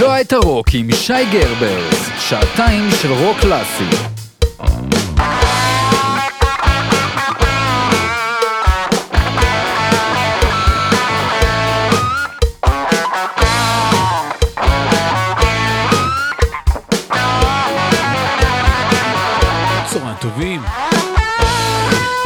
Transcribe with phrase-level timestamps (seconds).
[0.00, 3.84] לבלוע את הרוק עם שי גרברז, שעתיים של רוק קלאסי.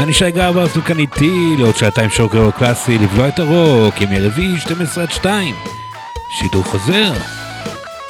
[0.00, 4.60] אני שי גרברז וכאן איתי לעוד שעתיים של רוק קלאסי לבלוע את הרוק ימי רביעי
[4.60, 5.54] 12 עד 2.
[6.30, 7.12] שידור חוזר,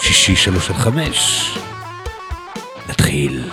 [0.05, 1.59] שישי 3 עד 5.
[2.89, 3.51] נתחיל.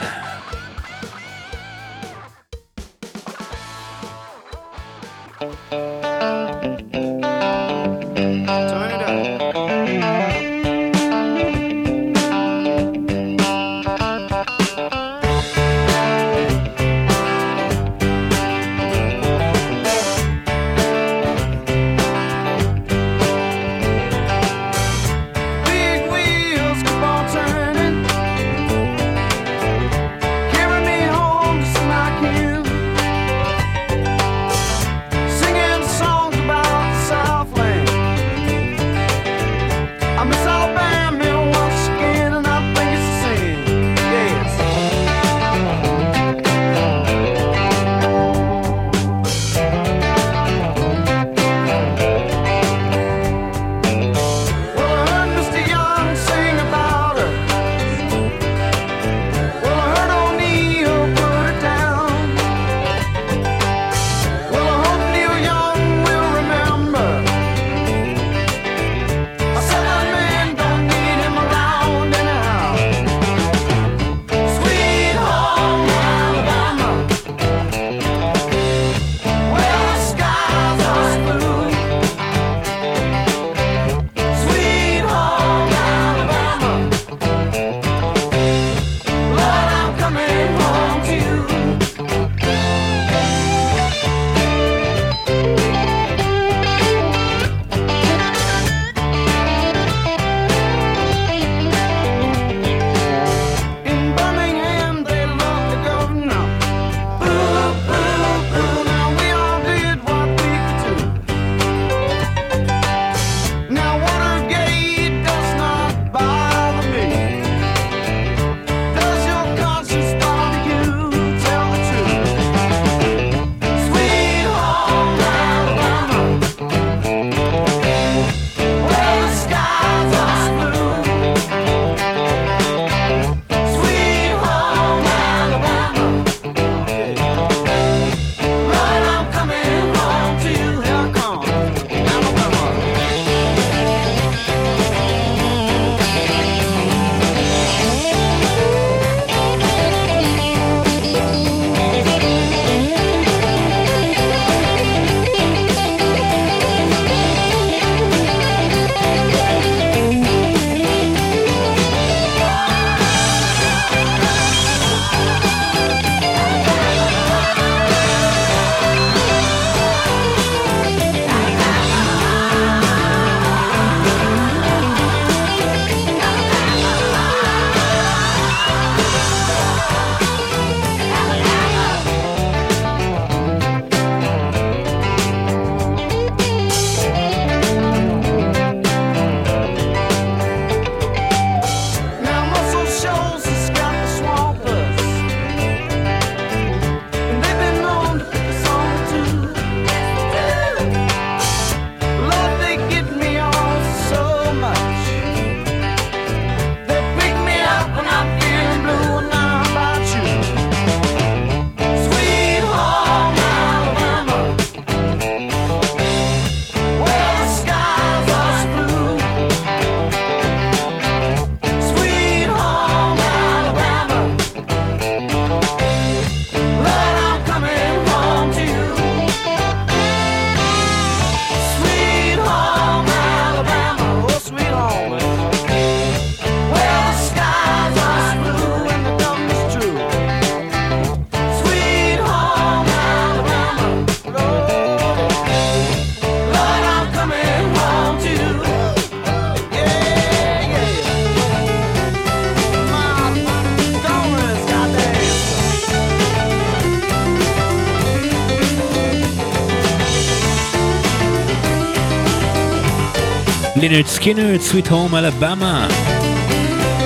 [263.92, 265.88] Lynyrd Skynyrd, Sweet Home Alabama.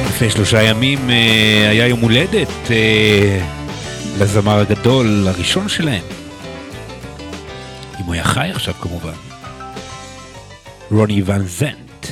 [0.07, 3.45] לפני שלושה ימים אה, היה יום הולדת אה,
[4.19, 6.03] לזמר הגדול הראשון שלהם.
[7.99, 9.13] אם הוא היה חי עכשיו כמובן.
[10.91, 12.07] רוני ון זנט.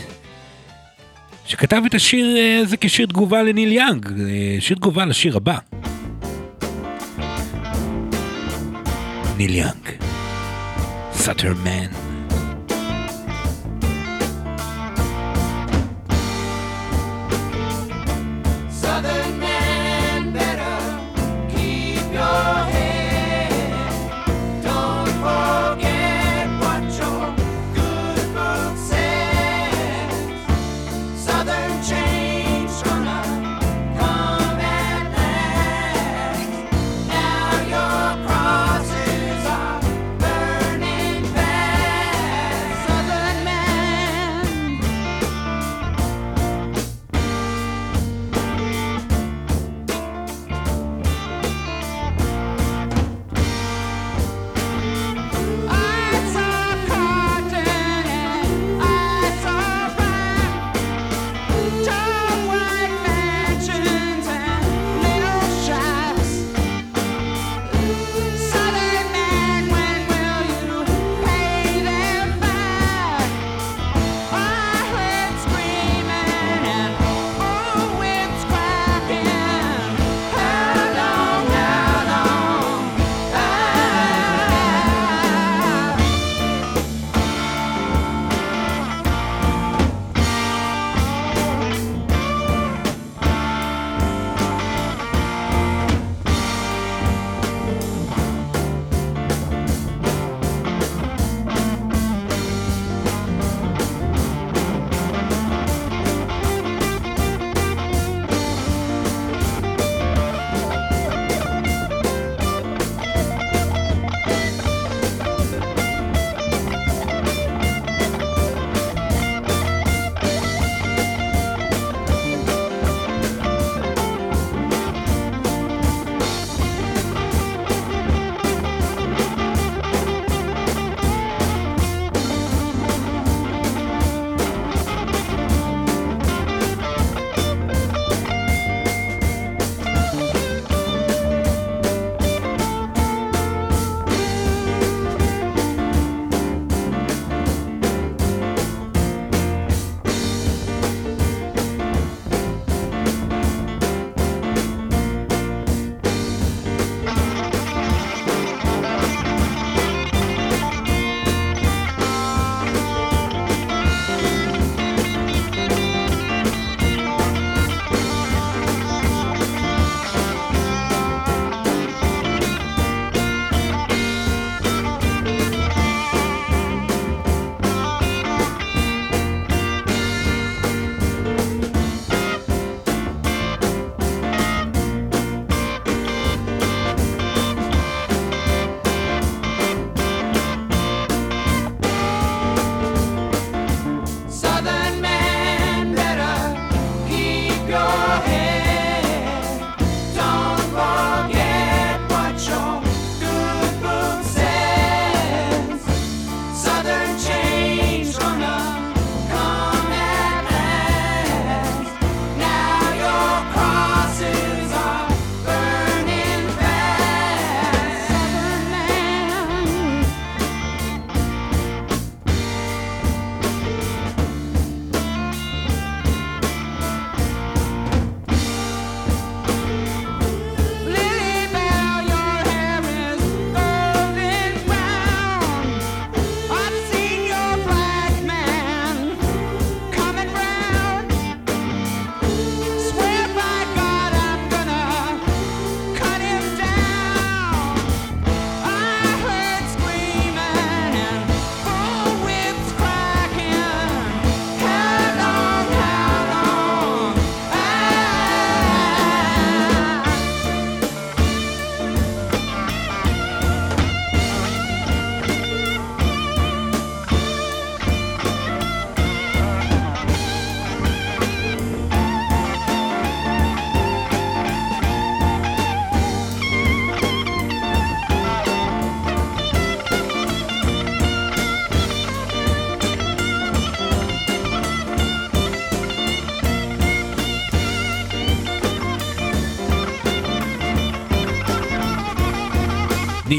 [1.46, 2.28] שכתב את השיר
[2.64, 4.10] הזה כשיר תגובה לניל יאנג,
[4.60, 5.58] שיר תגובה לשיר הבא.
[9.38, 9.90] ניל יאנג,
[11.14, 12.03] סאטרמן.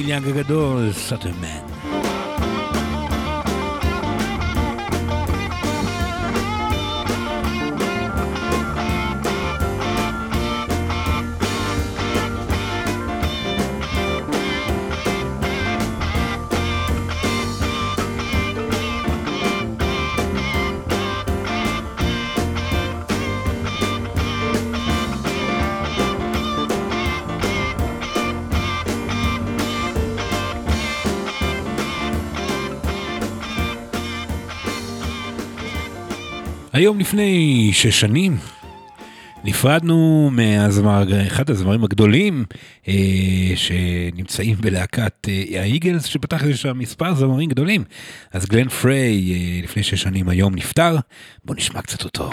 [0.04, 1.63] ניל יאנג הגדול, סאטרמן.
[36.74, 38.36] היום לפני שש שנים
[39.44, 42.44] נפרדנו מאחד הזמרים הגדולים
[42.88, 42.94] אה,
[43.56, 47.84] שנמצאים בלהקת אה, האיגלס שפתח שם מספר זמרים גדולים
[48.32, 50.96] אז גלן פריי אה, לפני שש שנים היום נפטר
[51.44, 52.30] בוא נשמע קצת אותו.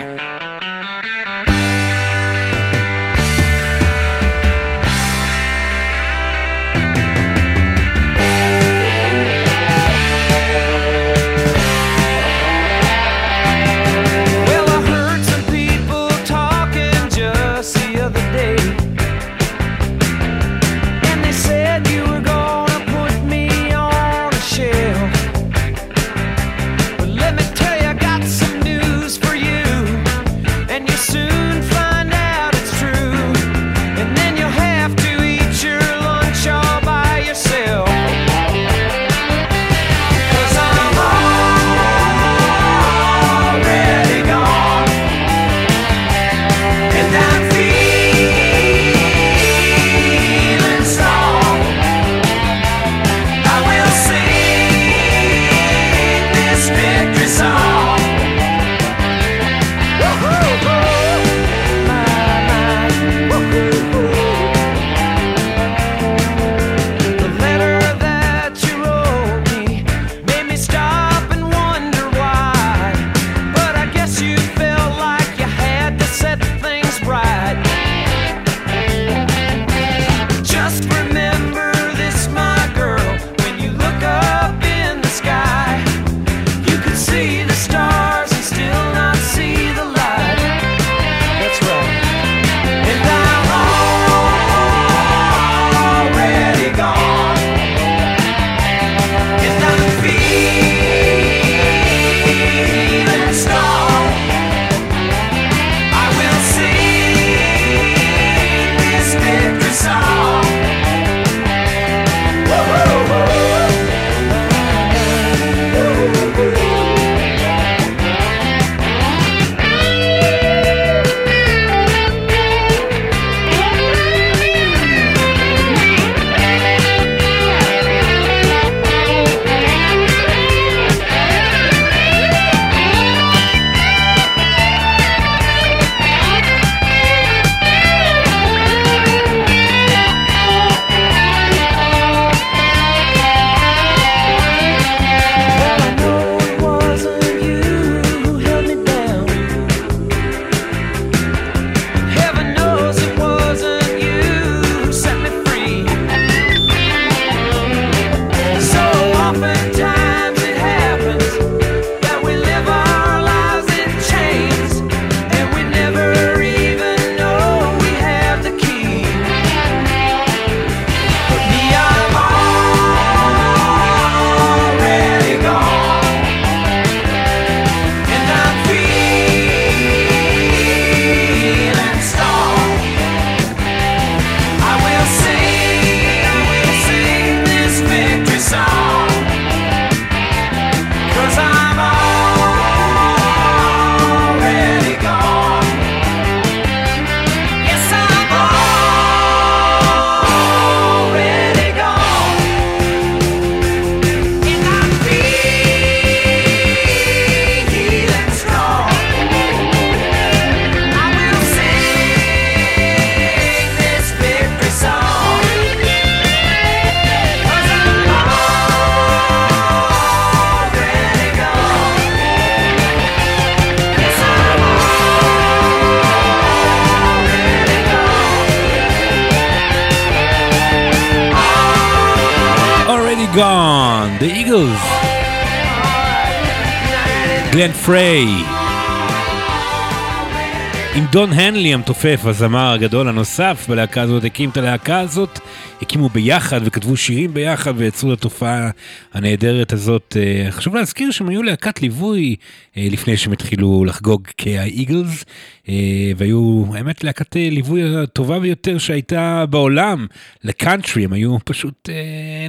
[241.31, 245.39] דון הנלי המתופף, הזמר הגדול הנוסף בלהקה הזאת, הקים את הלהקה הזאת,
[245.81, 248.69] הקימו ביחד וכתבו שירים ביחד ויצרו את התופעה
[249.13, 250.17] הנהדרת הזאת.
[250.19, 252.35] אה, חשוב להזכיר שהם היו להקת ליווי
[252.77, 255.25] אה, לפני שהם התחילו לחגוג כאיגלס,
[255.69, 255.73] אה,
[256.17, 260.07] והיו, האמת, להקת ליווי הטובה ביותר שהייתה בעולם
[260.43, 261.89] לקאנטרי, הם היו פשוט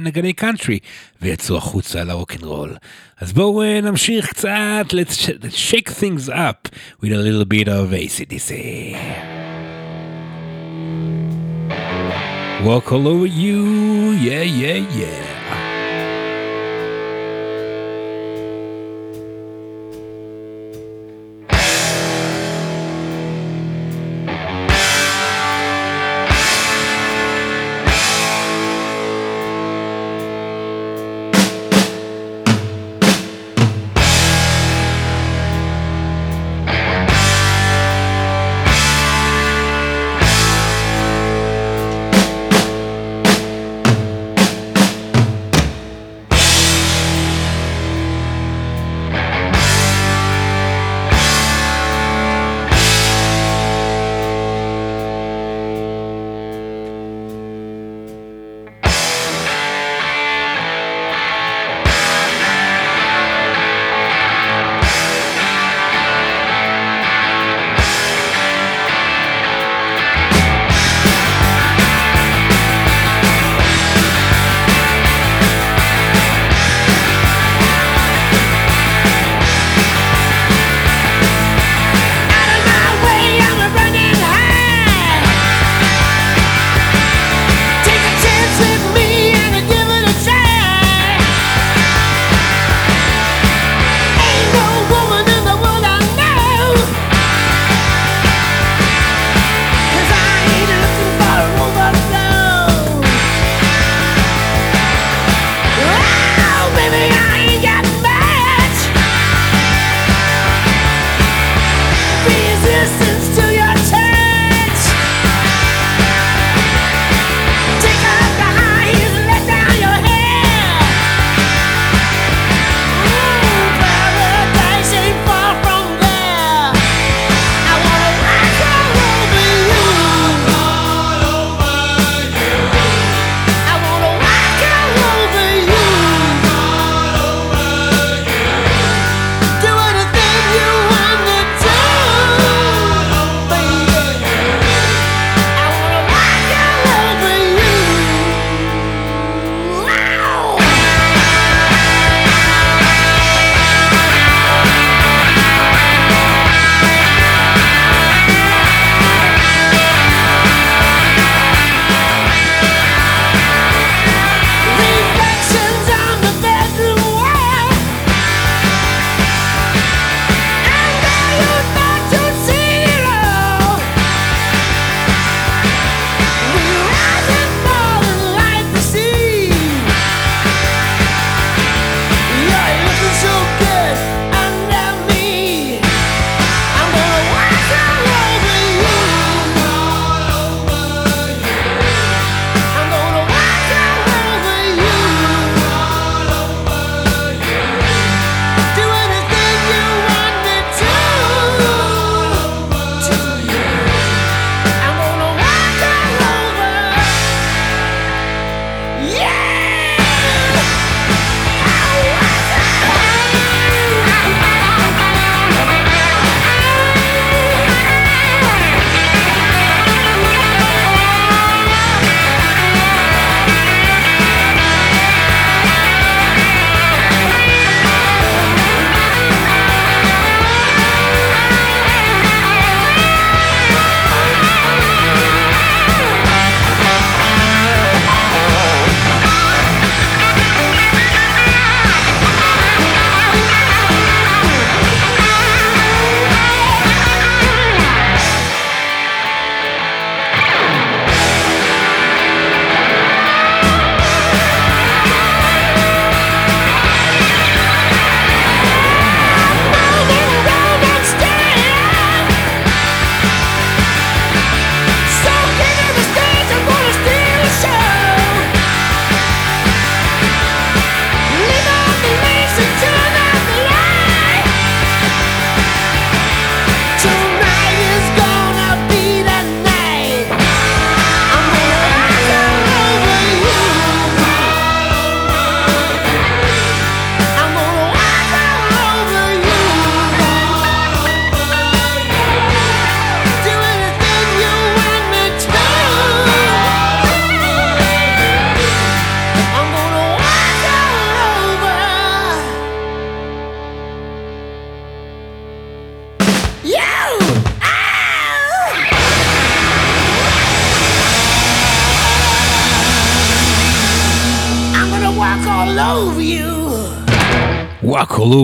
[0.01, 0.79] נגני קאנטרי,
[1.21, 2.75] ויצאו החוצה לרוקנרול.
[3.21, 5.29] אז בואו נמשיך קצת, let's
[5.71, 9.52] shake things up with a little bit of ACDC.
[12.63, 14.11] Well, hello, you.
[14.11, 15.62] Yeah, yeah, yeah.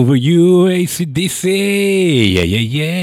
[0.00, 1.44] over you, ACDC.
[2.32, 2.99] Yeah, yeah, yeah.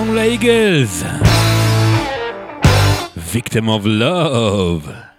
[0.00, 1.04] Long legs.
[3.14, 5.09] Victim of Love!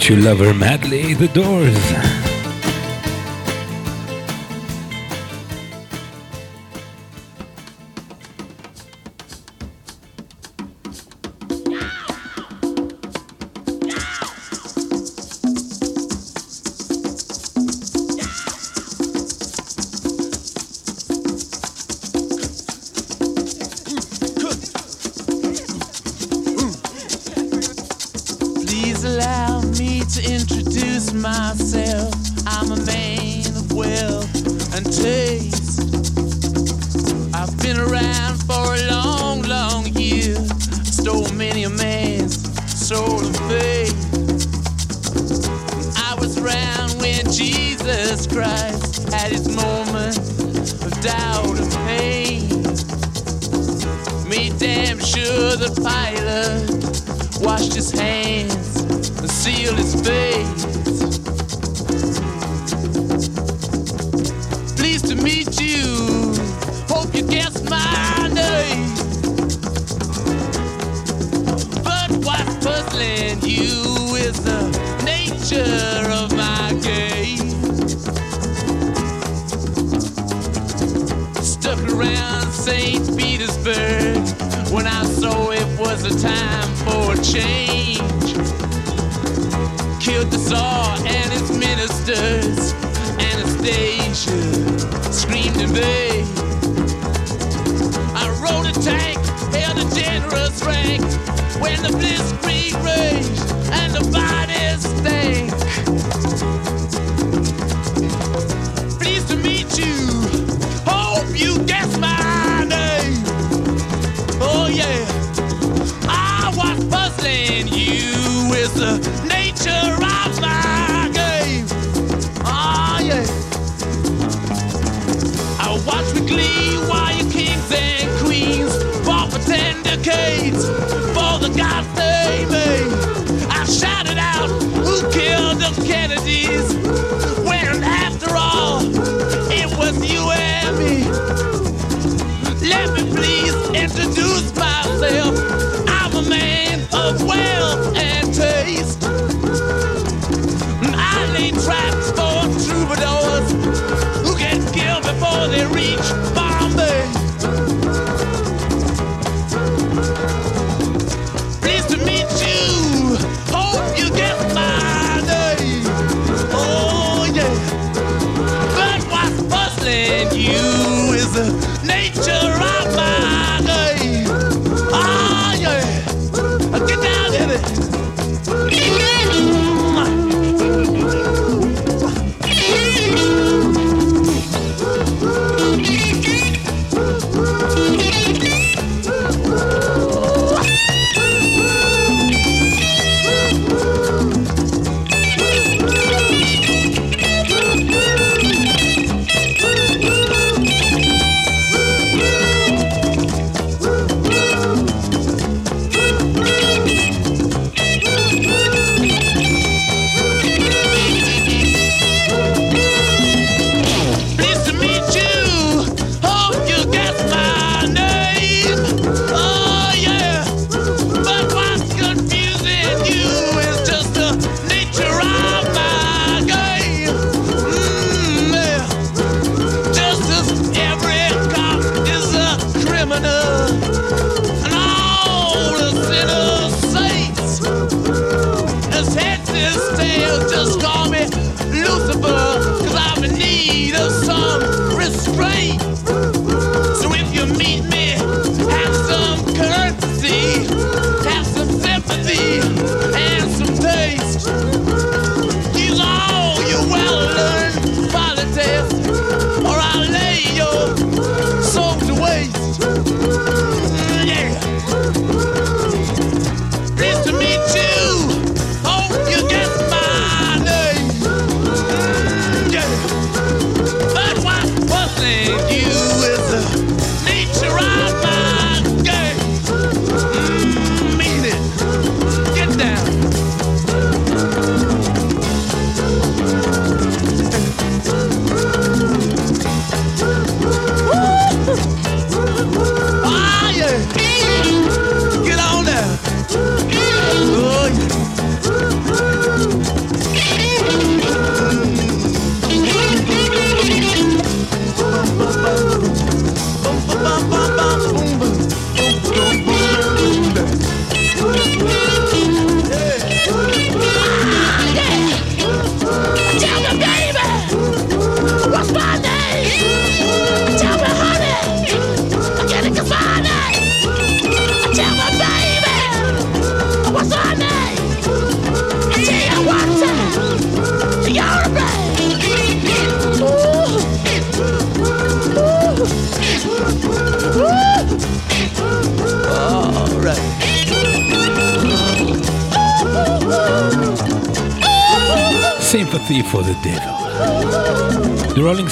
[0.00, 2.19] Don't you love her madly, the doors.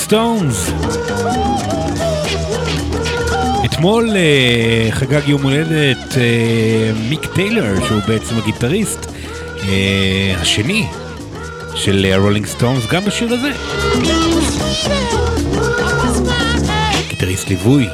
[0.09, 0.73] Stones.
[3.65, 9.13] אתמול אה, חגג יום הולדת אה, מיק טיילר, שהוא בעצם הגיטריסט
[9.63, 10.87] אה, השני
[11.75, 13.53] של הרולינג סטונס, גם בשיר הזה.
[17.09, 17.87] גיטריסט ליווי.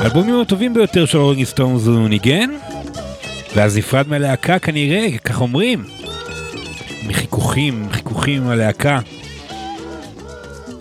[0.00, 2.50] האלבומים הטובים ביותר של הרולינג סטונס הוא ניגן,
[3.56, 5.84] ואז נפרד מהלהקה כנראה, כך אומרים.
[7.06, 8.98] מחיכוכים, חיכוכים עם הלהקה.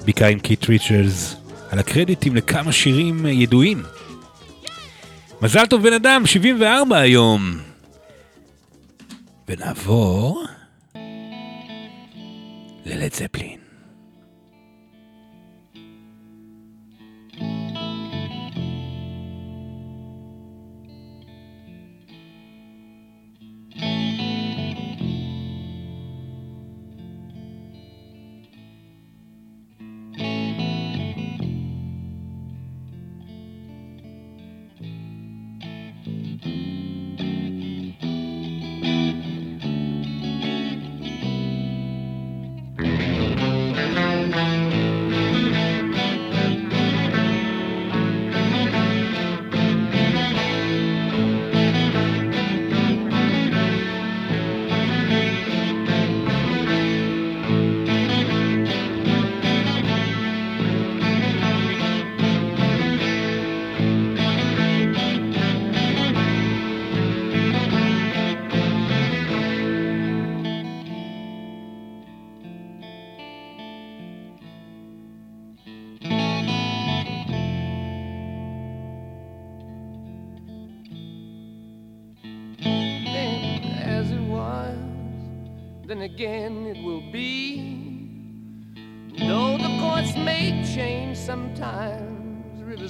[0.05, 1.35] בעיקר עם קיט ריצ'רס,
[1.69, 3.83] על הקרדיטים לכמה שירים ידועים.
[5.41, 7.57] מזל טוב בן אדם, 74 היום.
[9.47, 10.44] ונעבור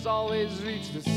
[0.06, 1.15] always reach the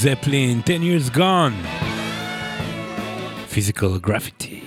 [0.00, 1.66] זפלין, 10 years gone,
[3.50, 4.60] פיזיקל גרפיטי.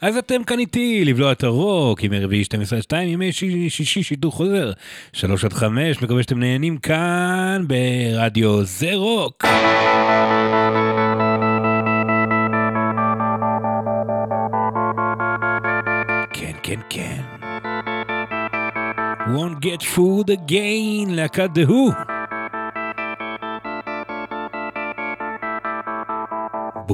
[0.00, 4.32] אז אתם כאן איתי, לבלוע את הרוק, ימי רביעי 12 עד 2, ימי שישי שידור
[4.32, 4.72] חוזר,
[5.12, 9.44] 3 עד 5, מקווה שאתם נהנים כאן ברדיו זה רוק.
[16.32, 17.27] כן, כן, כן.
[19.30, 21.92] Won't Get Food Again, like להקת The Who.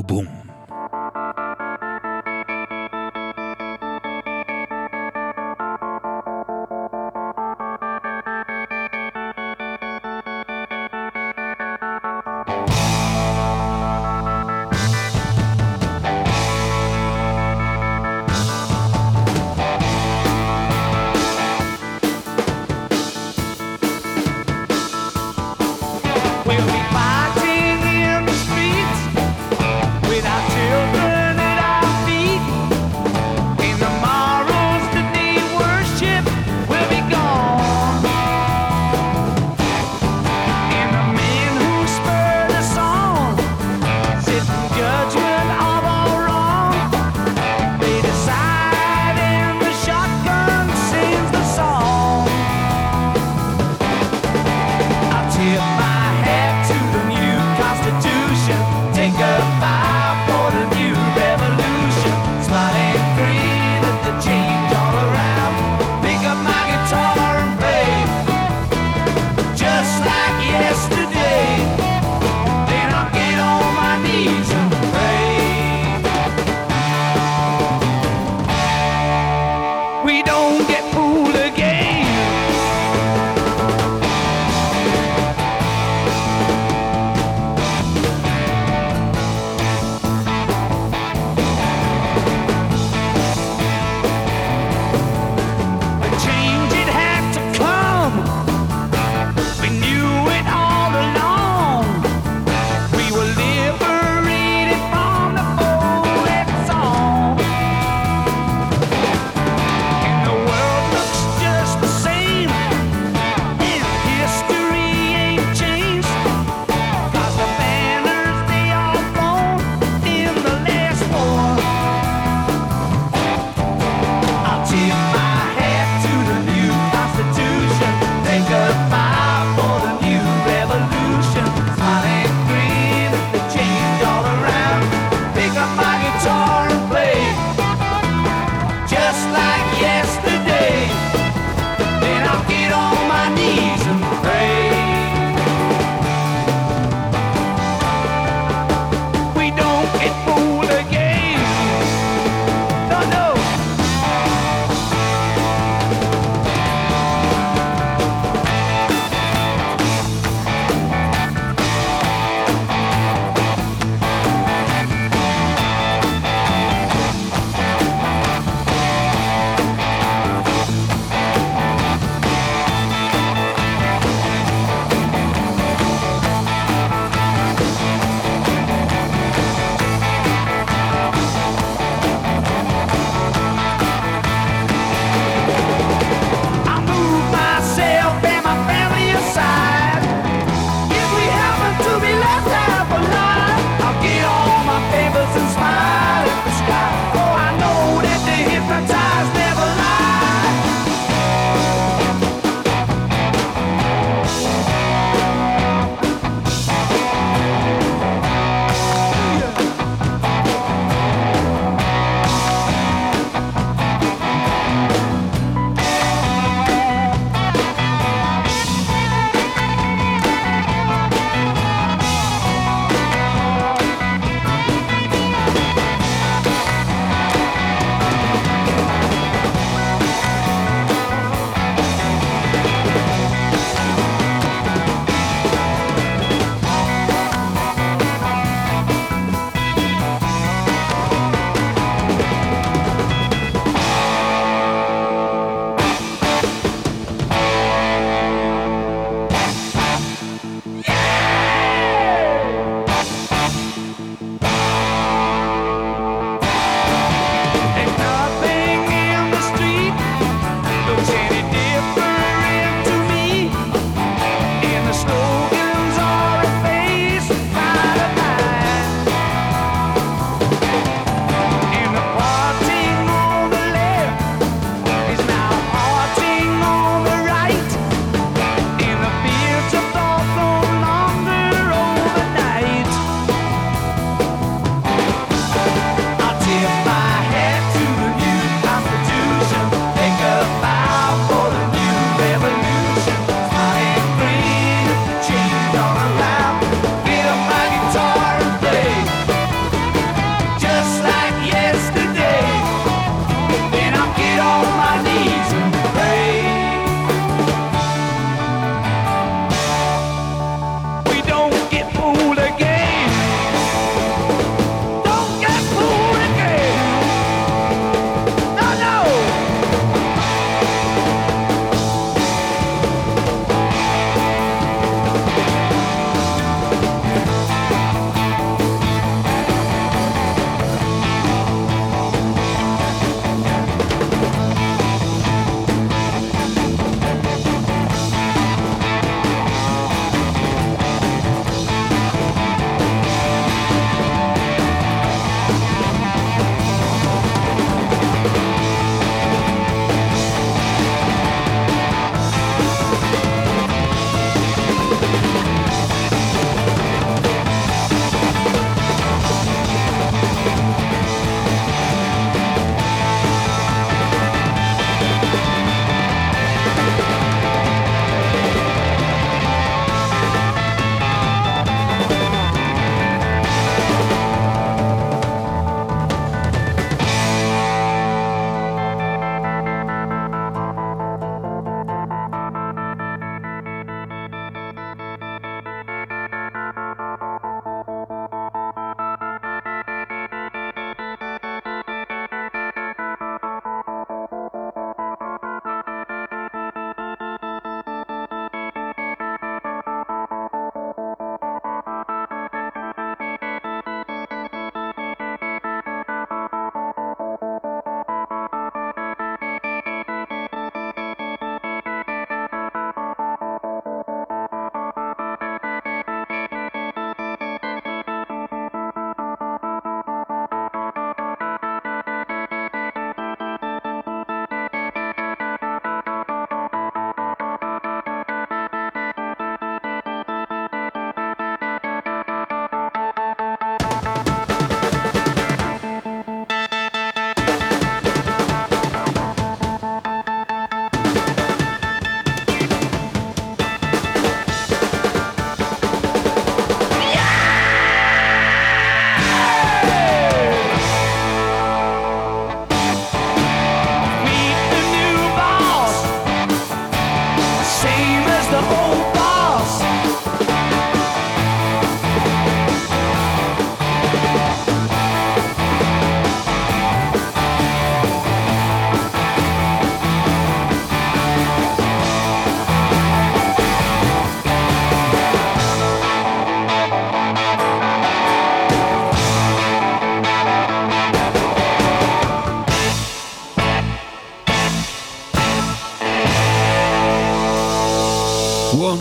[0.09, 0.44] boom.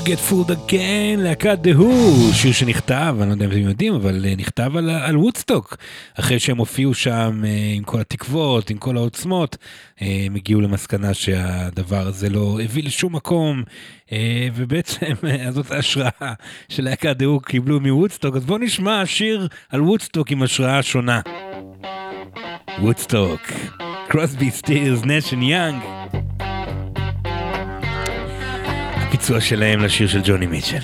[0.06, 4.26] Get Fooled Again, להקת The Who, שיר שנכתב, אני לא יודע אם אתם יודעים, אבל
[4.26, 5.78] אה, נכתב על, על וודסטוק.
[6.20, 9.58] אחרי שהם הופיעו שם אה, עם כל התקוות, עם כל העוצמות,
[10.01, 13.64] אה, הם הגיעו למסקנה שהדבר הזה לא הביא לשום מקום,
[14.56, 15.14] ובעצם
[15.56, 16.34] זאת ההשראה
[16.70, 21.22] של להקת The Who קיבלו מוודסטוק, אז בואו נשמע שיר על וודסטוק עם השראה שונה.
[22.80, 23.41] וודסטוק,
[24.07, 25.84] Crosby, Stills, Nash and Young.
[29.24, 30.78] הביצוע שלהם לשיר של ג'וני מיטשל.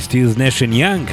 [0.00, 1.10] וודסטוק, Crosby, Stills, Nash and Young.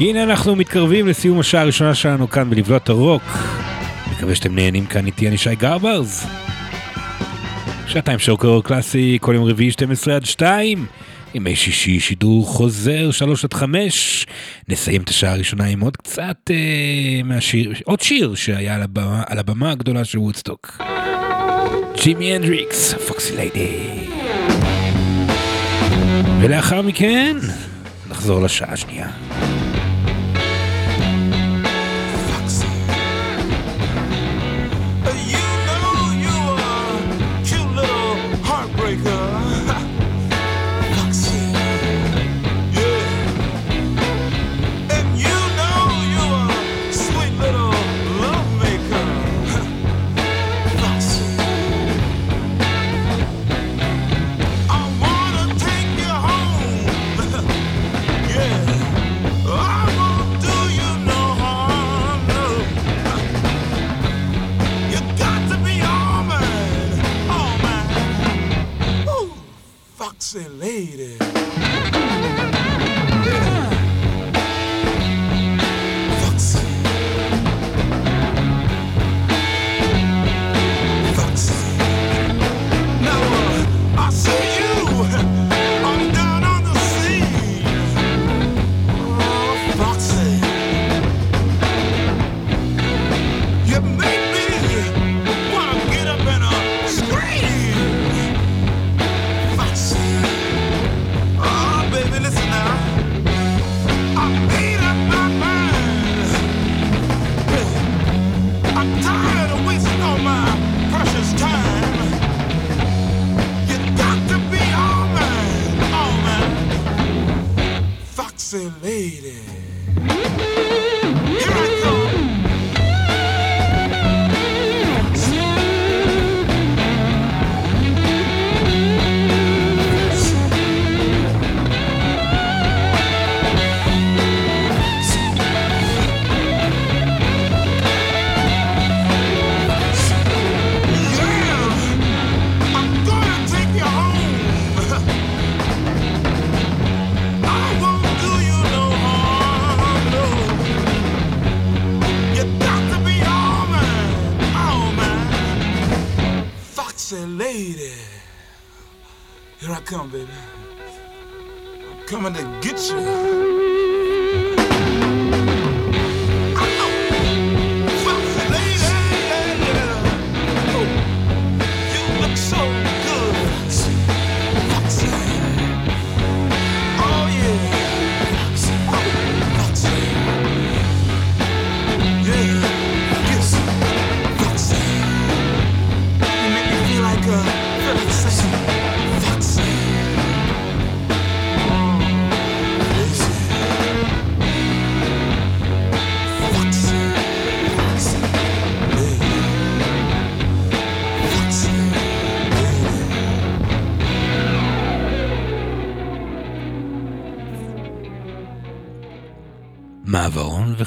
[0.00, 3.22] הנה אנחנו מתקרבים לסיום השעה הראשונה שלנו כאן בלבלוע את הרוק.
[4.12, 6.26] מקווה שאתם נהנים כאן איתי, אני שי גרברז.
[7.86, 10.86] שעתיים של רוק קלאסי, כל יום רביעי 12 עד 2.
[11.34, 14.26] ימי שישי שידור חוזר 3 עד 5.
[14.68, 19.38] נסיים את השעה הראשונה עם עוד קצת אה, מהשיר, עוד שיר שהיה על הבמה, על
[19.38, 20.78] הבמה הגדולה של וודסטוק.
[22.04, 24.09] ג'ימי הנדריקס, פוקסי ליידי.
[26.42, 27.36] ולאחר מכן,
[28.10, 29.08] נחזור לשעה השנייה.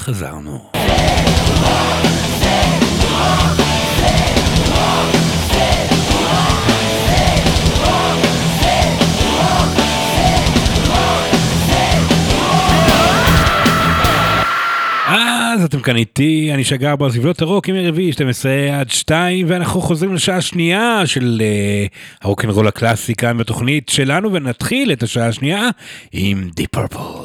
[0.04, 0.70] וחזרנו.
[15.54, 19.80] אז אתם כאן איתי, אני שגר בו בסבלות הרוק, ימי רביעי, 12 עד 2, ואנחנו
[19.80, 21.86] חוזרים לשעה השנייה של אה,
[22.22, 25.68] הרוקנרול הקלאסי כאן בתוכנית שלנו, ונתחיל את השעה השנייה
[26.12, 27.23] עם Deep Purple.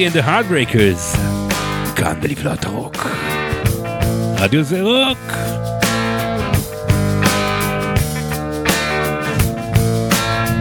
[0.05, 1.17] and the Heartbreakers.
[1.95, 3.07] כאן בלבלוע את הרוק.
[4.37, 5.17] רדיו זה רוק.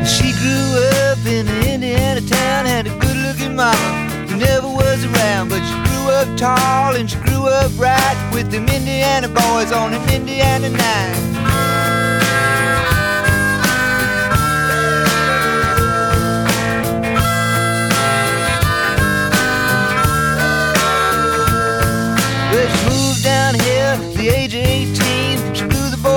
[0.05, 0.69] She grew
[1.05, 3.91] up in an Indiana town, had a good looking mama
[4.29, 8.47] who never was around, but she grew up tall and she grew up right with
[8.53, 11.24] them Indiana boys on an Indiana night.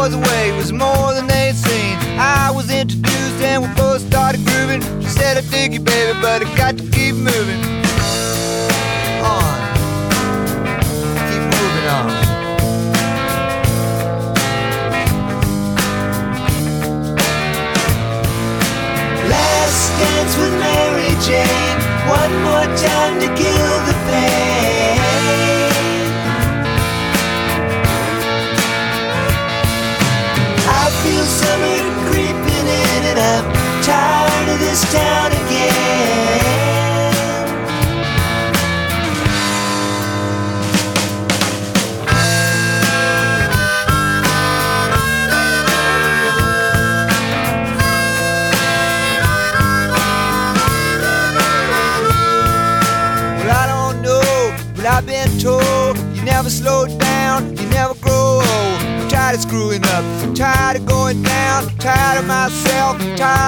[0.08, 1.96] Boys away, was more than they'd seen.
[2.18, 4.82] I was introduced and we both started grooving.
[5.02, 7.60] She said, I dig you, baby, but I got to keep moving.
[9.22, 9.58] On.
[11.28, 12.10] Keep moving on.
[19.28, 21.78] Last dance with Mary Jane.
[22.08, 24.47] One more time to kill the pain.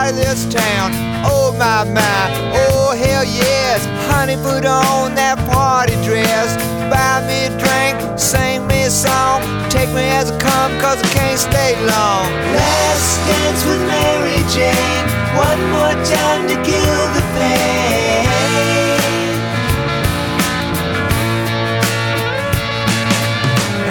[0.01, 0.90] Tired of this town.
[1.24, 2.24] Oh my my,
[2.55, 6.56] oh hell yes, honey, put on that party dress.
[6.89, 11.09] Buy me a drink, sing me a song, take me as I come, cause I
[11.12, 12.24] can't stay long.
[12.56, 15.06] Last dance with Mary Jane,
[15.36, 18.24] one more time to kill the pain.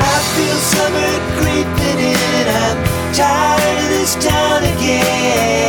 [0.02, 2.46] I feel summer creeping in.
[2.66, 2.78] I'm
[3.14, 5.69] tired of this town again.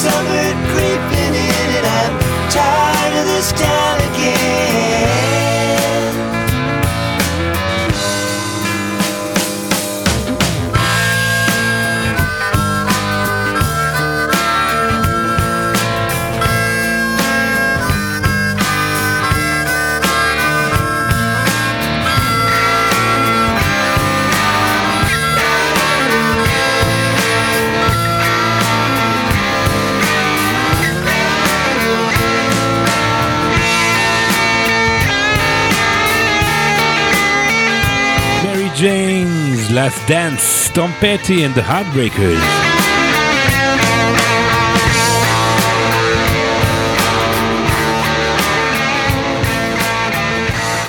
[0.00, 2.14] Summer creeping in and I'm
[2.48, 4.49] tired of this town again.
[39.72, 42.42] Last Dance, Tom Petty and the Heartbreakers.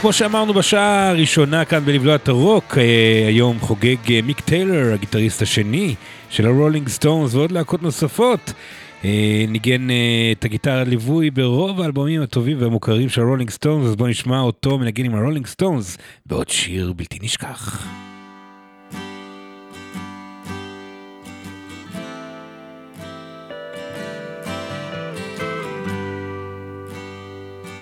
[0.02, 5.41] כמו שאמרנו בשעה הראשונה כאן בלבלוע את הרוק, אה, היום חוגג אה, מיק טיילר, הגיטריסט
[5.41, 5.95] השני
[6.30, 8.53] של הרולינג סטונס ועוד להקות נוספות.
[9.06, 9.88] אה, ניגן
[10.32, 15.06] את הגיטרה ליווי ברוב האלבומים הטובים והמוכרים של הרולינג סטונס, אז בואו נשמע אותו מנגן
[15.06, 17.88] עם הרולינג סטונס בעוד שיר בלתי נשכח.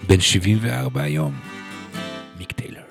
[0.10, 1.34] בן 74 היום,
[2.40, 2.82] מיק טיילר.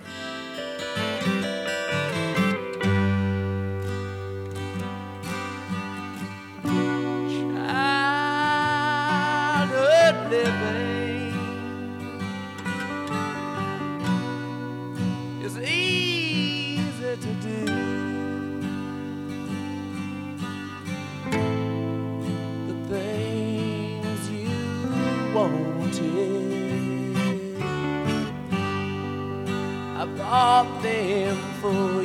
[25.88, 26.38] childhood
[30.30, 31.97] of them fools.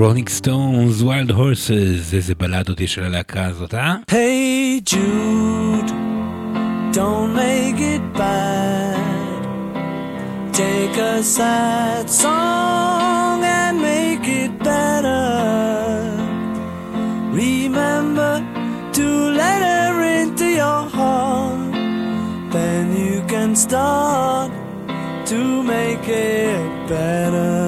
[0.00, 3.96] Rolling Stones, Wild Horses, איזה בלד אותי של הלהקה הזאת, אה?
[4.10, 5.90] היי ג'וד,
[6.92, 9.42] don't make it bad,
[10.52, 15.26] take a sad song and make it better,
[17.32, 18.32] remember
[18.98, 19.06] to
[19.40, 21.72] let her into your heart,
[22.54, 24.50] then you can start
[25.30, 27.59] to make it better.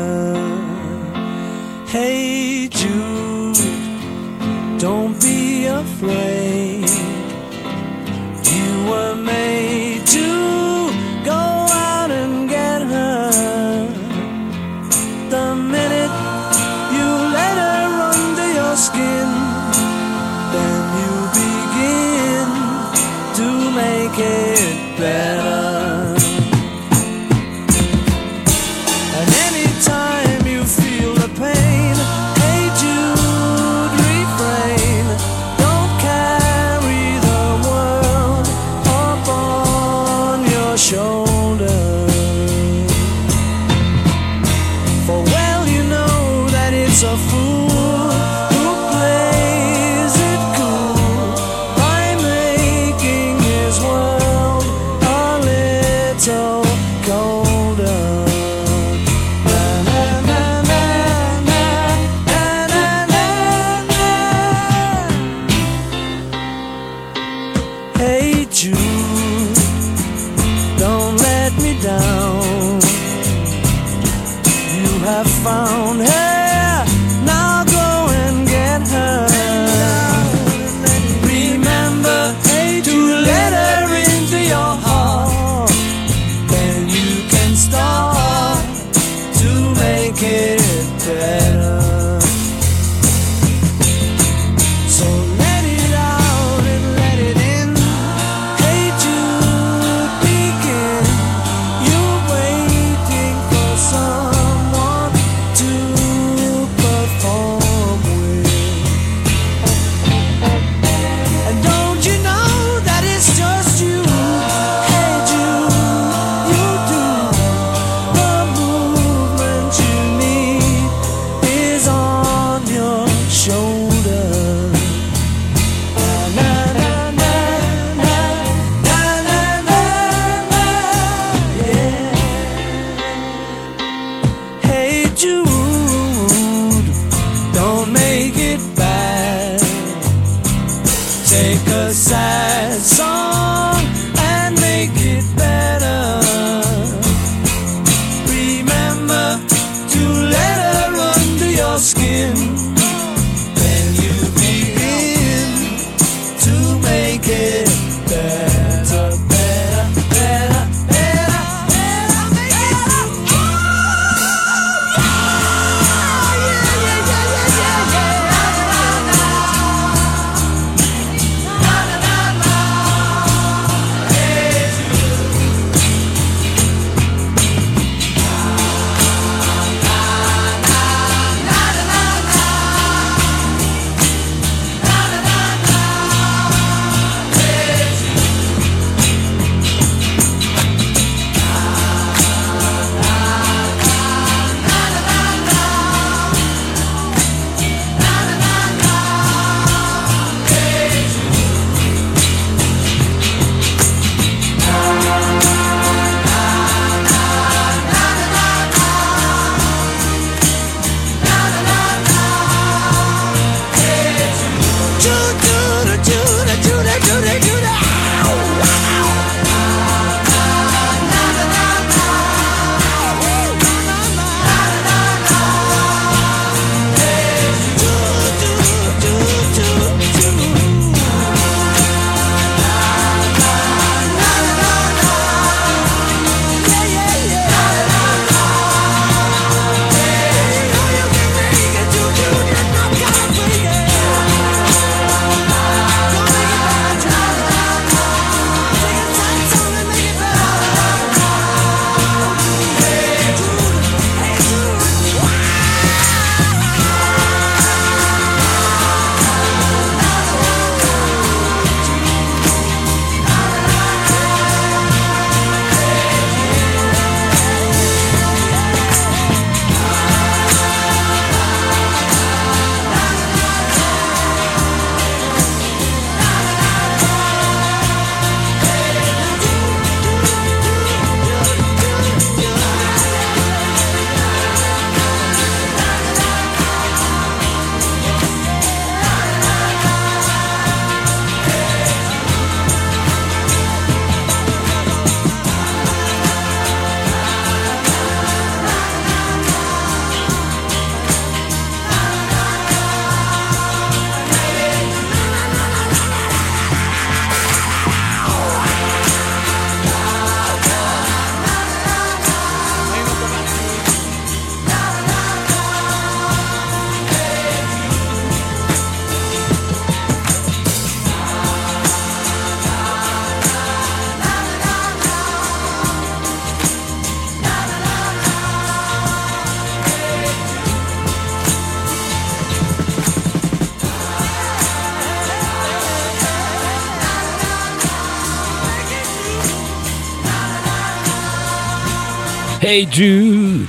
[342.72, 343.66] היי ג'וד.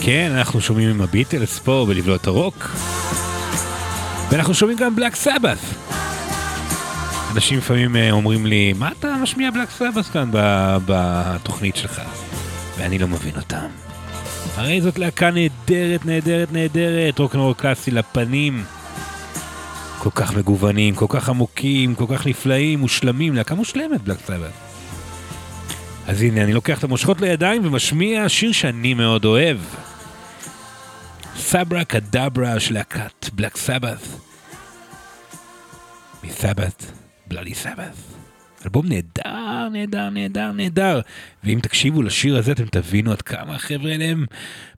[0.00, 2.70] כן, אנחנו שומעים עם הביטלס פה בלבלוע הרוק.
[4.30, 5.58] ואנחנו שומעים גם בלק סבת.
[7.32, 10.30] אנשים לפעמים אה, אומרים לי, מה אתה משמיע בלק סבת כאן
[10.86, 12.02] בתוכנית שלך?
[12.78, 13.87] ואני לא מבין אותם.
[14.58, 18.64] הרי זאת להקה נהדרת, נהדרת, נהדרת, רוקנרול קלאסי לפנים.
[19.98, 24.50] כל כך מגוונים, כל כך עמוקים, כל כך נפלאים, מושלמים, להקה מושלמת בלק סבת.
[26.06, 29.58] אז הנה, אני לוקח את המושכות לידיים ומשמיע שיר שאני מאוד אוהב.
[31.36, 34.00] סברה קדברה של להקת בלק סבת.
[36.24, 36.84] מסבת,
[37.26, 38.17] בלאדי סבת.
[38.64, 41.00] אלבום נהדר, נהדר, נהדר, נהדר.
[41.44, 44.26] ואם תקשיבו לשיר הזה אתם תבינו עד כמה החבר'ה האלה הם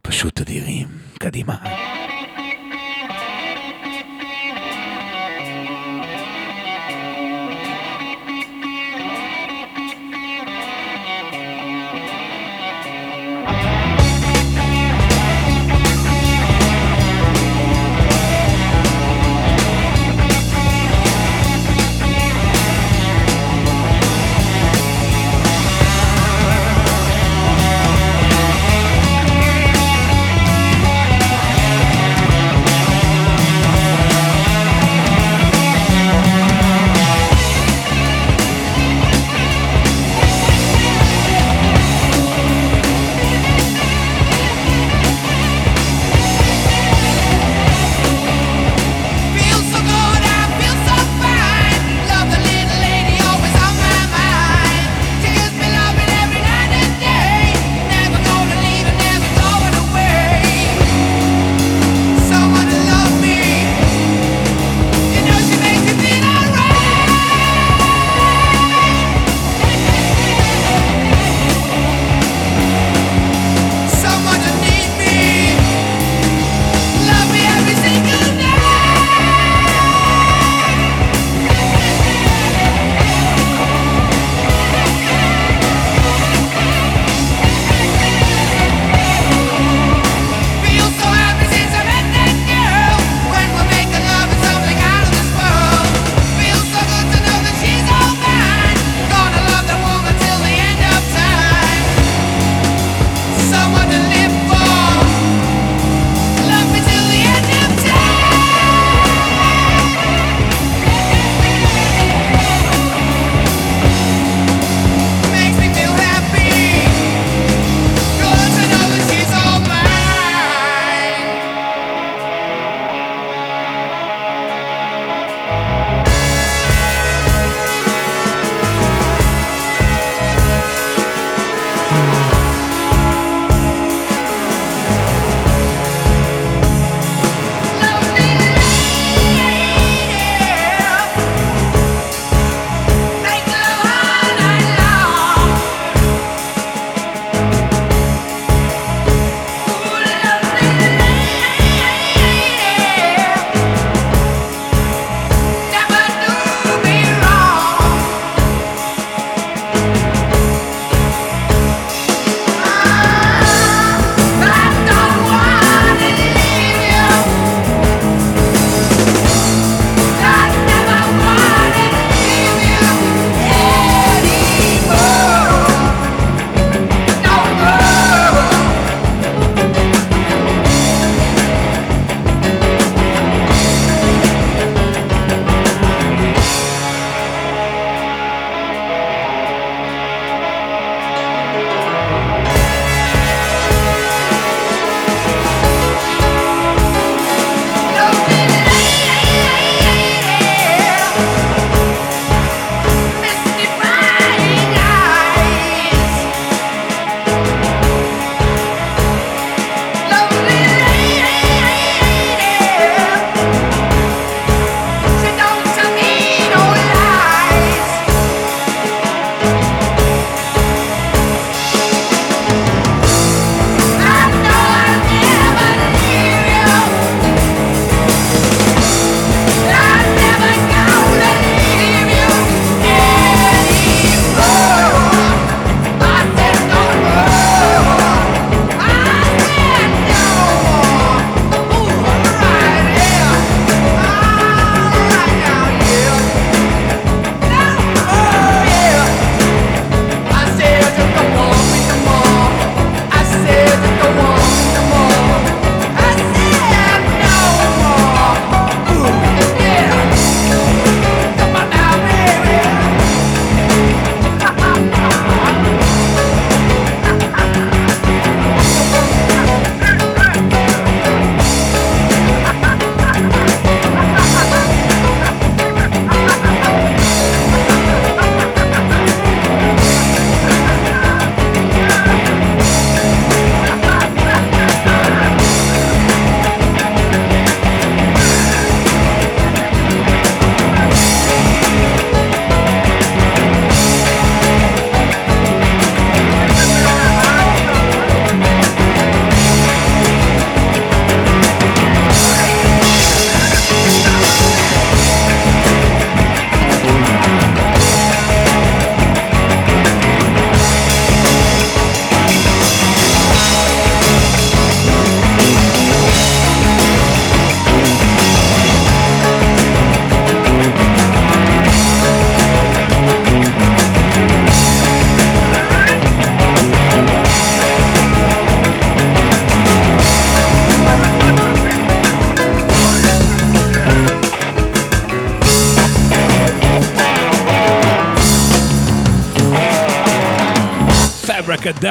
[0.02, 0.89] פשוט אדירים.
[1.19, 1.57] קדימה.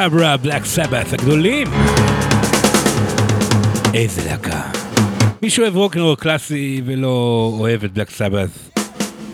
[0.05, 1.67] אברקדברה, בלק סבת הגדולים.
[3.93, 4.61] איזה להקה.
[5.41, 8.49] מי שאוהב רוקנרול קלאסי ולא אוהב את בלק סבת,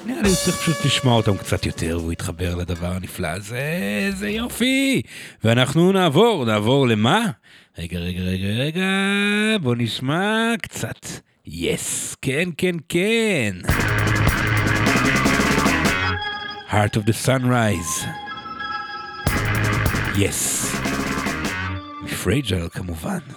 [0.06, 5.02] נראה לי צריך פשוט לשמוע אותם קצת יותר והוא יתחבר לדבר הנפלא הזה, איזה יופי.
[5.44, 7.26] ואנחנו נעבור, נעבור למה?
[7.80, 8.88] רגע, רגע, רגע, רגע,
[9.62, 11.08] בוא נשמע קצת.
[11.46, 13.56] יס, כן, כן, כן.
[16.70, 18.26] Heart of the Sunrise.
[20.18, 20.55] יס.
[22.26, 23.35] מפרייג'ל כמובן.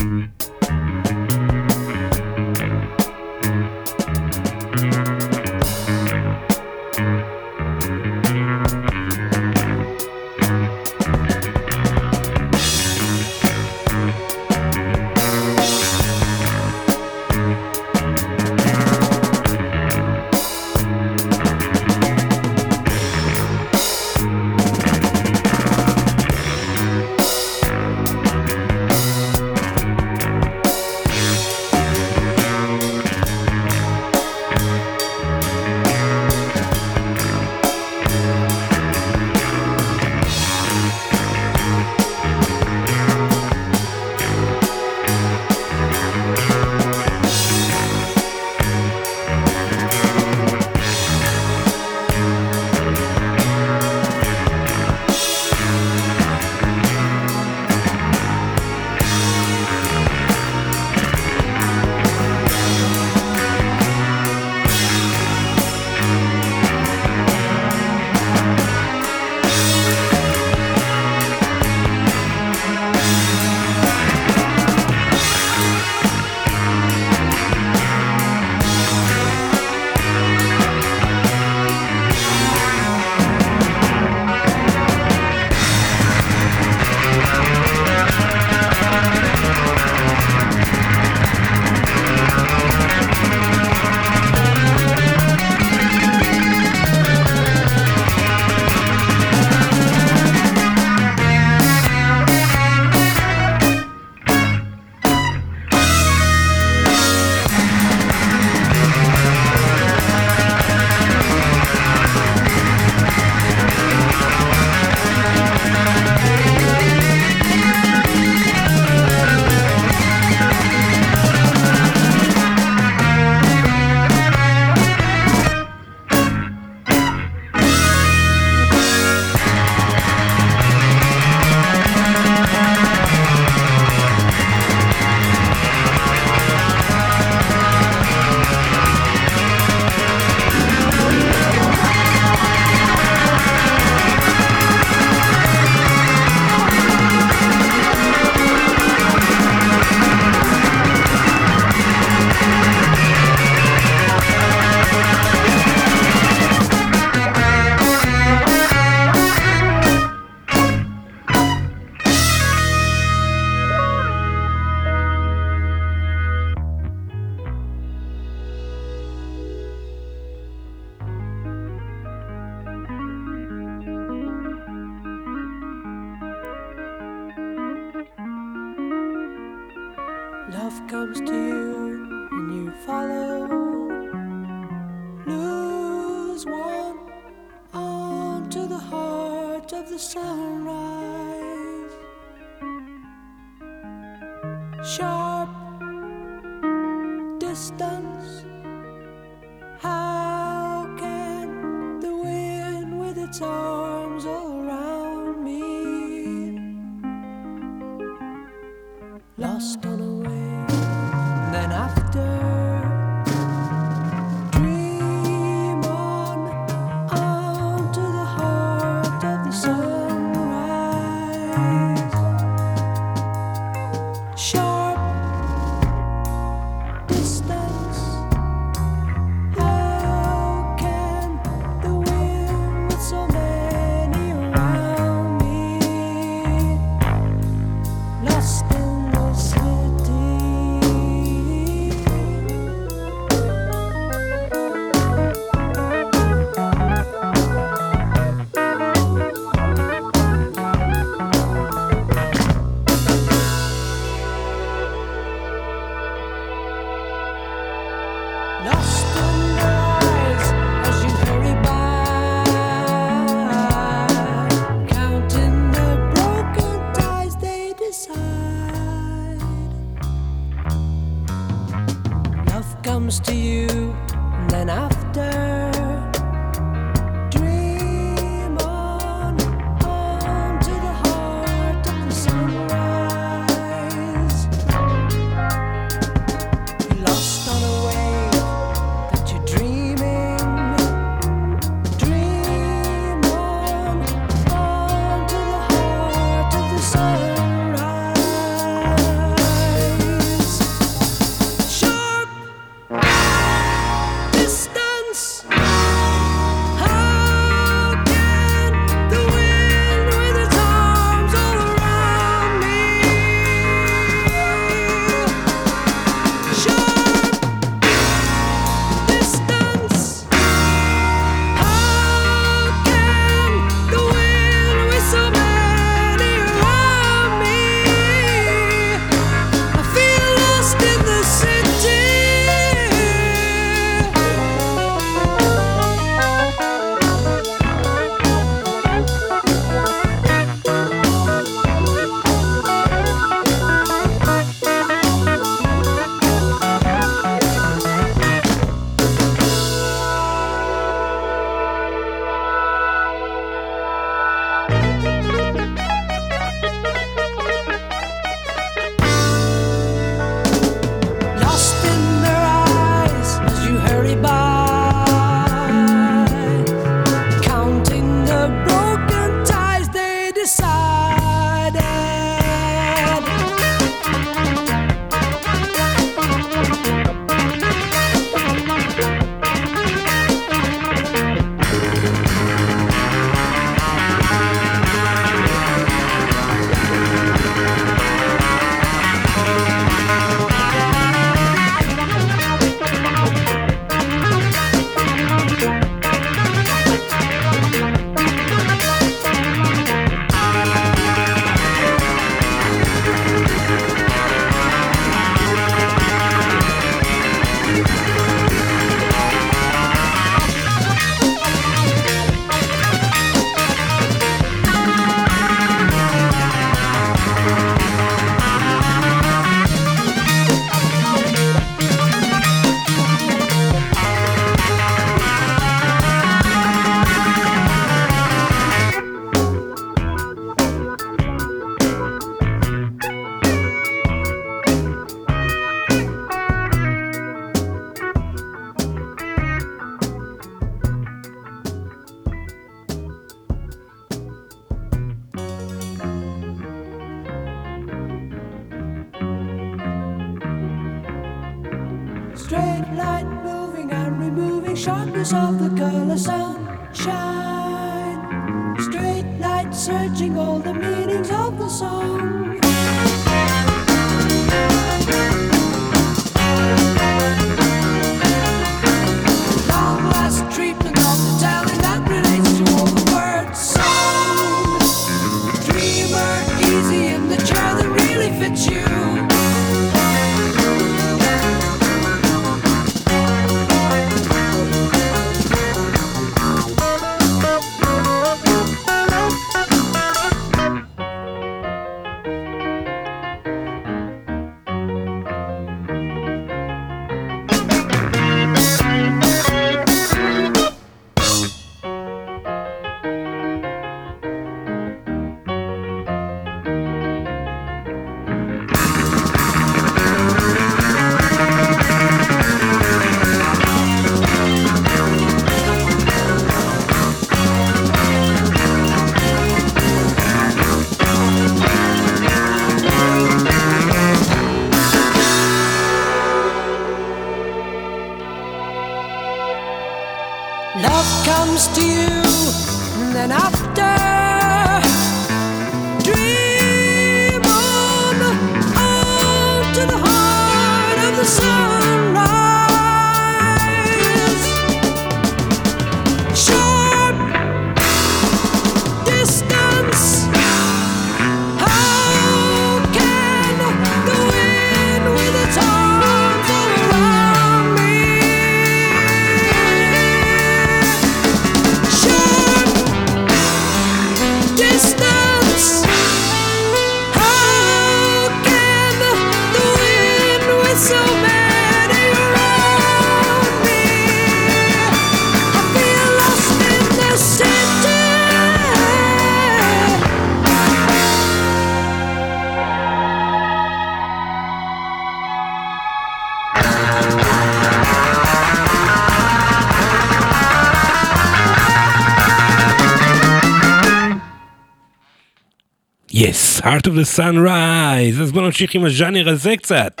[596.92, 600.00] of the Sunrise, אז בואו נמשיך עם הז'אנר הזה קצת.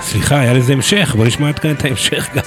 [0.00, 2.42] סליחה, היה לזה המשך, בואו נשמע עד כאן את ההמשך גם.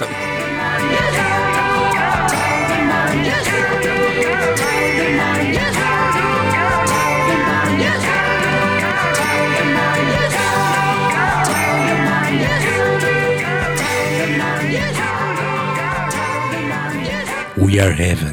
[17.56, 18.31] We are heaven.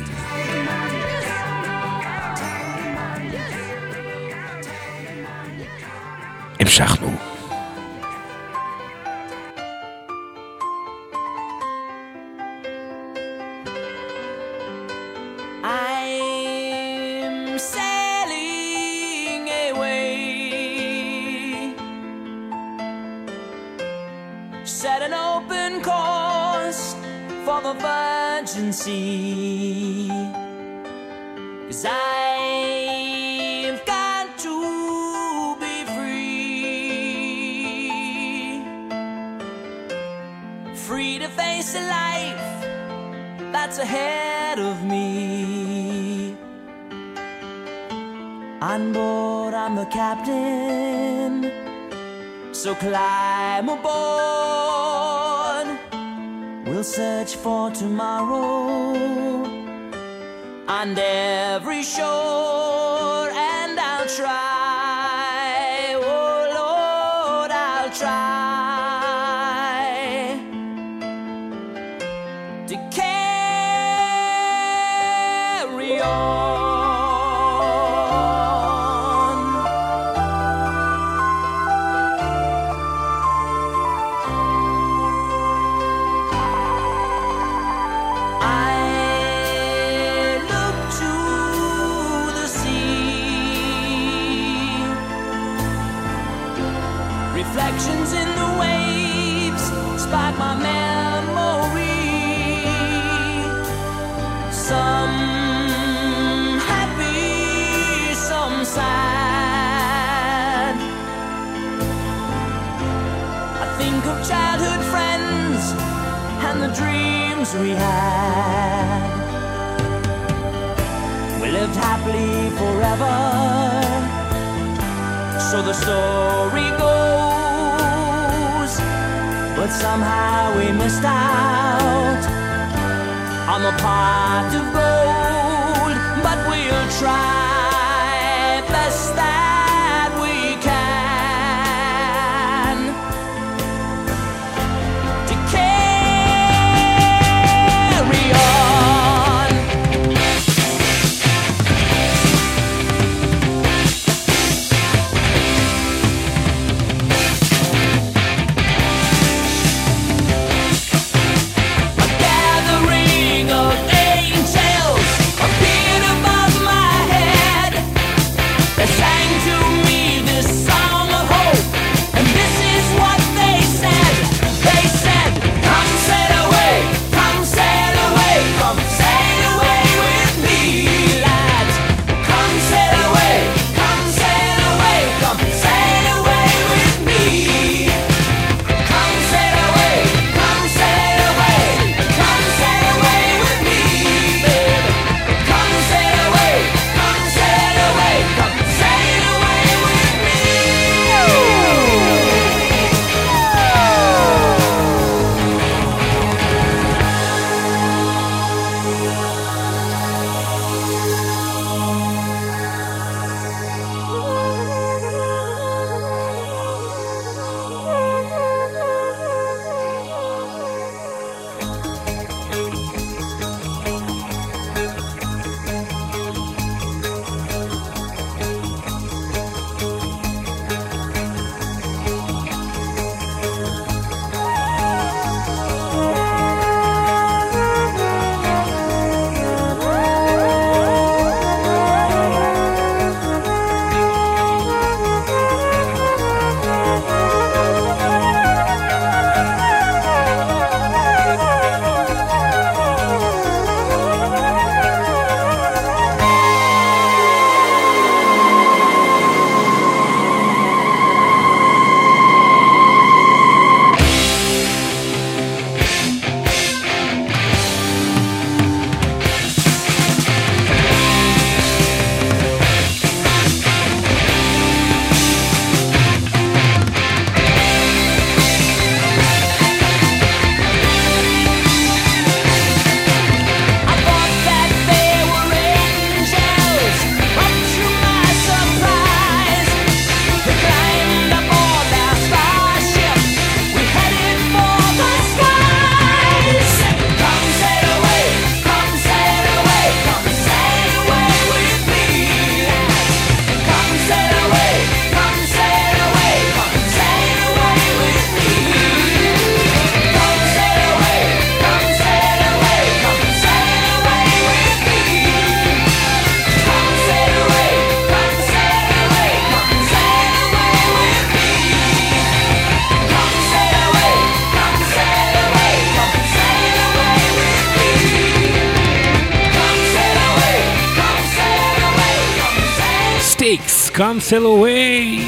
[334.29, 335.25] sail away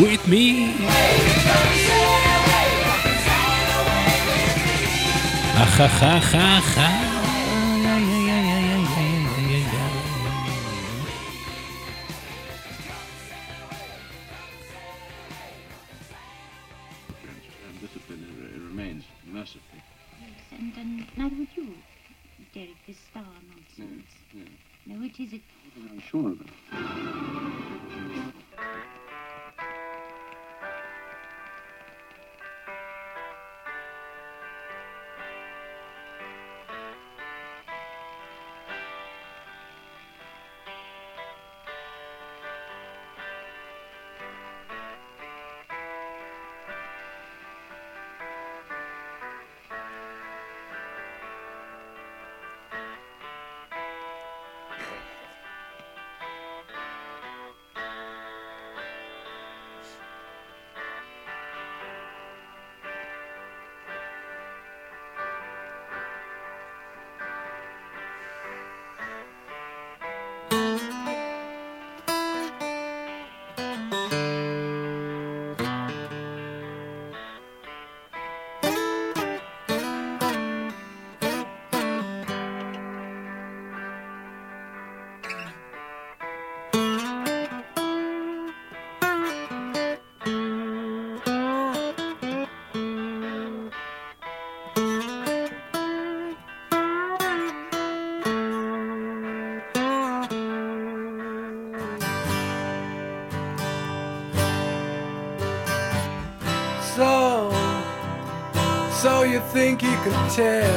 [0.00, 0.72] with me.
[5.56, 6.97] Ah, ha, ha, ha, ha.
[110.10, 110.67] 谢谢。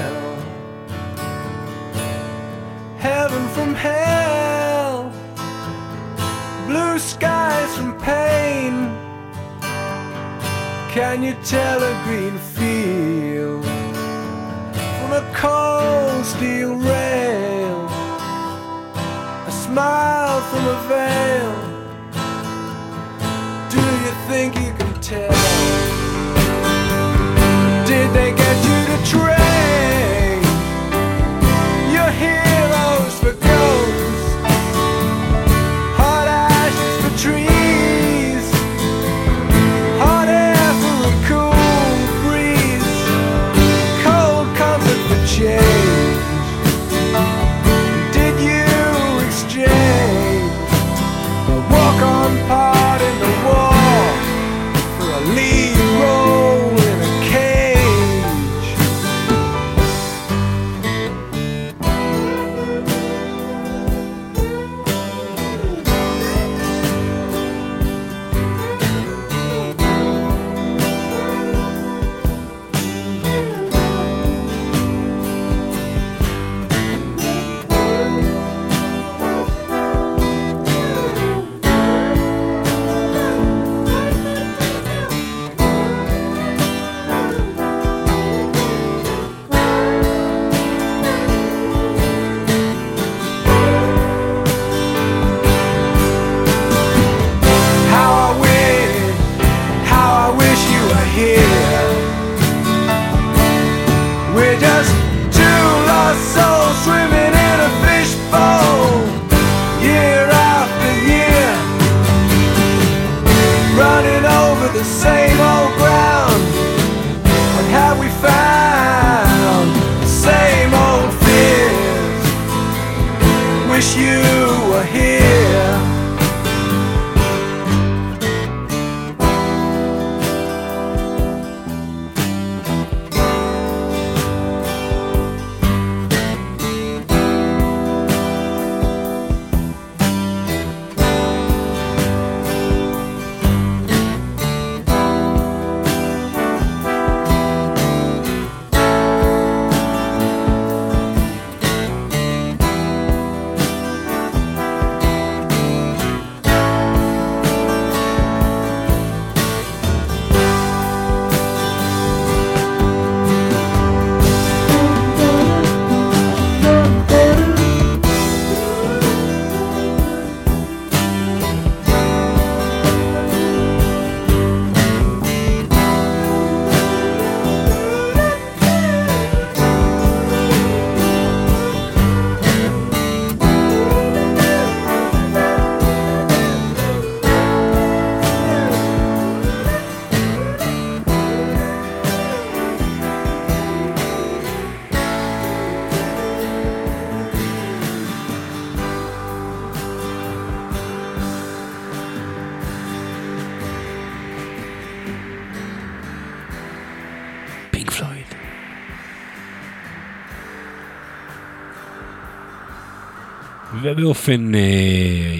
[213.91, 214.59] ובאופן אה,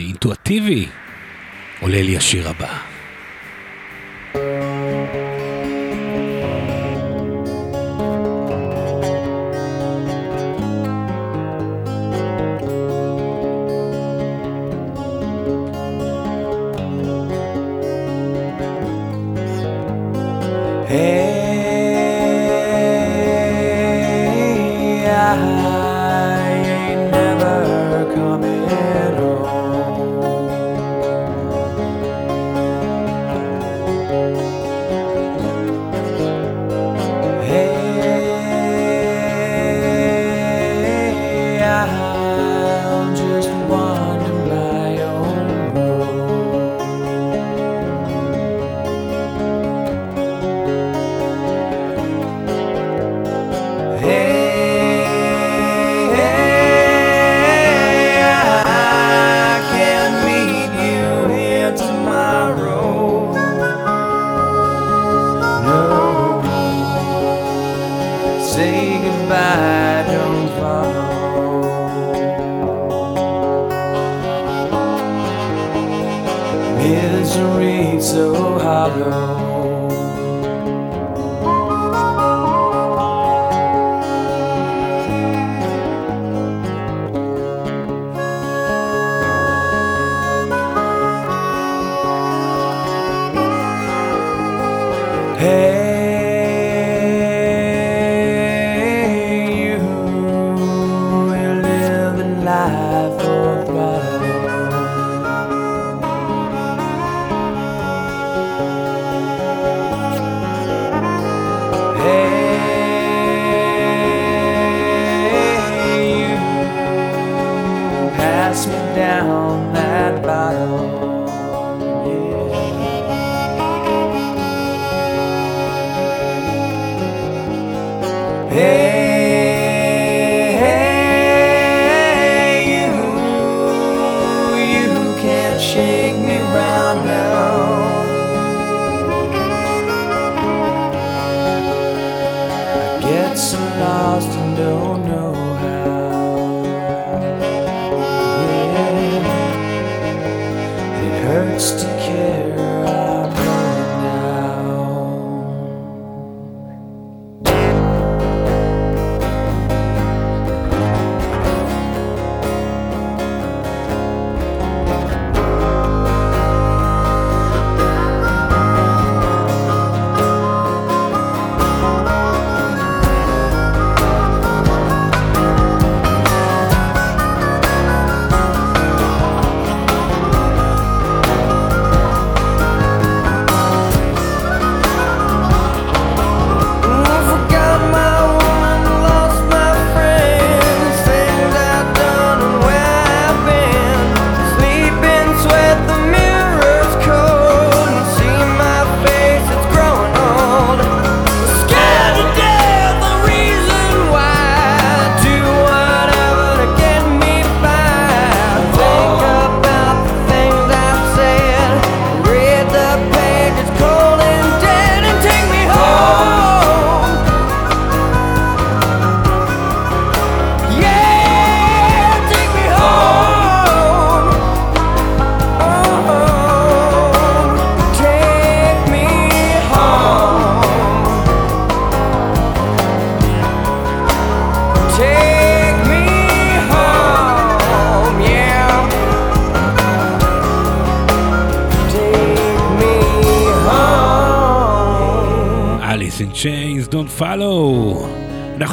[0.07, 0.87] אינטואטיבי
[1.79, 2.60] עולה לי השיר הבא.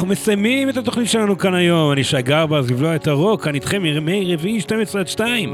[0.09, 4.35] מסיימים את התוכנית שלנו כאן היום, אני שי גרברס, לבלוע את הרוק, כאן איתכם מימי
[4.35, 5.53] רביעי 12 עד 2.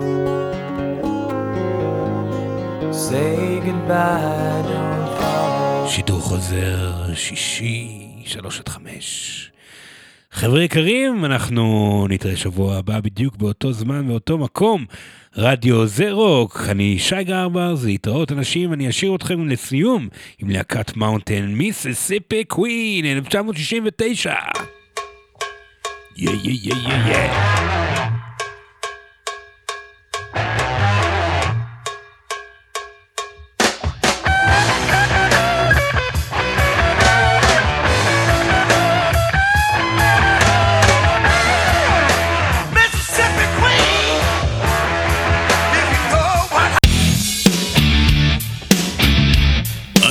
[2.91, 5.89] Say goodbye, don't follow.
[5.89, 9.51] שידור חוזר, שישי, שלוש עד חמש.
[10.31, 14.85] חבר'ה יקרים, אנחנו נתראה שבוע הבא בדיוק באותו זמן, באותו מקום.
[15.37, 20.07] רדיו זה רוק, אני שי גרבר, זה התראות אנשים, אני אשאיר אתכם לסיום
[20.39, 24.33] עם להקת מאונטן מיסיסיפי קווין, 1969.
[26.17, 27.55] Yeah, yeah, yeah, yeah, yeah.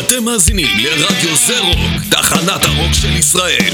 [0.01, 3.74] אתם מאזינים לרדיו זה רוק, תחנת הרוק של ישראל.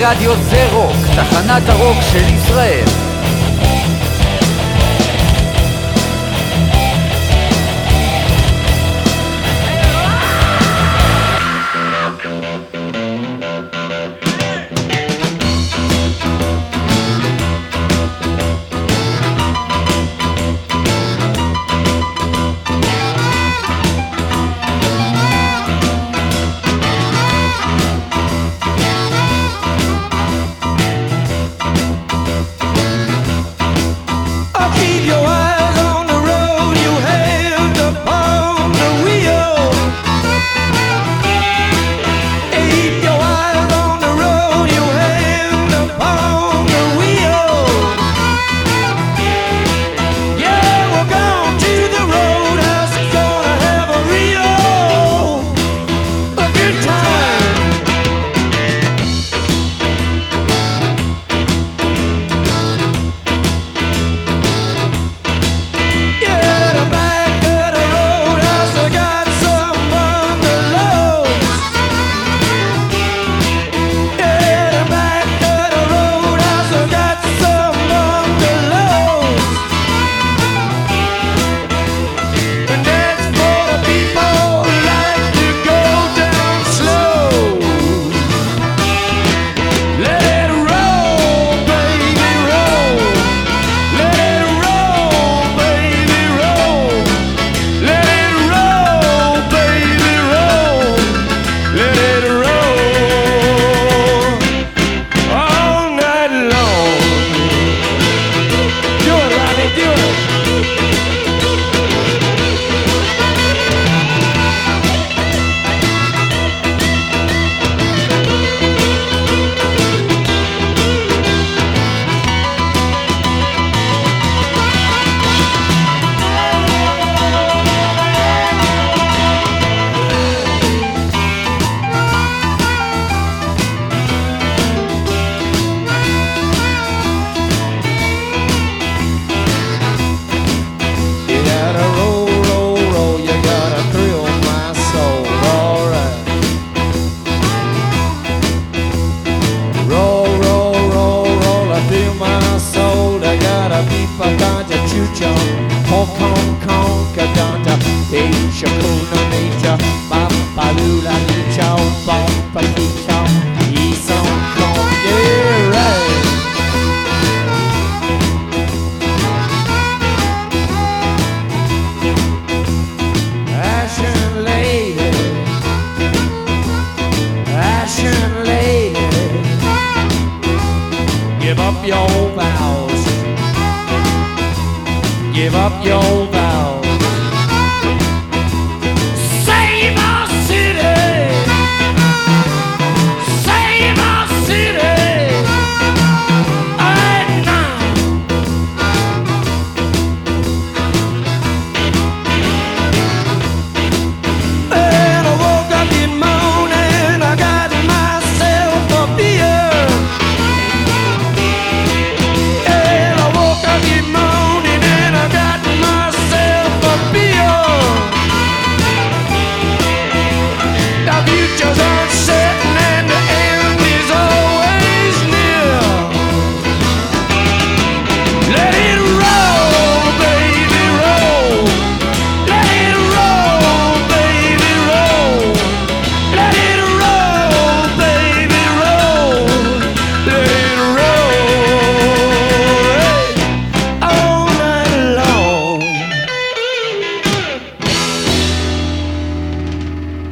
[0.00, 3.09] לרדיו זה רוק, תחנת הרוק של ישראל.